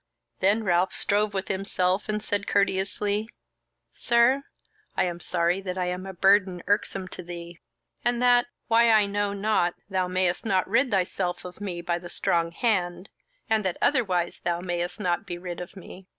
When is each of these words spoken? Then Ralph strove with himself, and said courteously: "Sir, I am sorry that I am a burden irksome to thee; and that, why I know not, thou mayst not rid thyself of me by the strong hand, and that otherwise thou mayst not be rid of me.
Then 0.39 0.63
Ralph 0.63 0.95
strove 0.95 1.31
with 1.35 1.47
himself, 1.47 2.09
and 2.09 2.23
said 2.23 2.47
courteously: 2.47 3.29
"Sir, 3.91 4.45
I 4.97 5.03
am 5.03 5.19
sorry 5.19 5.61
that 5.61 5.77
I 5.77 5.85
am 5.89 6.07
a 6.07 6.13
burden 6.15 6.63
irksome 6.65 7.07
to 7.09 7.21
thee; 7.21 7.59
and 8.03 8.19
that, 8.19 8.47
why 8.67 8.89
I 8.89 9.05
know 9.05 9.33
not, 9.33 9.75
thou 9.91 10.07
mayst 10.07 10.43
not 10.43 10.67
rid 10.67 10.89
thyself 10.89 11.45
of 11.45 11.61
me 11.61 11.81
by 11.81 11.99
the 11.99 12.09
strong 12.09 12.49
hand, 12.51 13.09
and 13.47 13.63
that 13.63 13.77
otherwise 13.79 14.39
thou 14.39 14.59
mayst 14.59 14.99
not 14.99 15.27
be 15.27 15.37
rid 15.37 15.61
of 15.61 15.75
me. 15.75 16.07